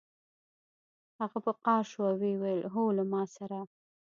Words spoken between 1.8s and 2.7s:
شو او ویې ویل